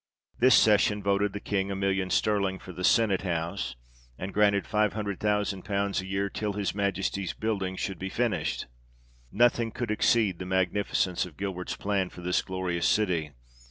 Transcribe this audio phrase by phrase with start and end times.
[0.39, 3.75] This session 'voted the King a million sterling for the senate house,
[4.17, 8.65] and granted five hundred thousand pounds a year till Ms Majesty's building should be finislied.
[9.31, 13.33] Nothing could exceed the magnificence of Gilbert's plan for this glorious city.